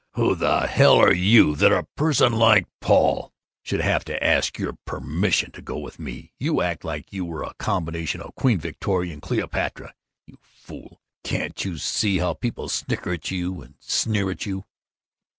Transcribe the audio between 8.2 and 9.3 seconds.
Queen Victoria and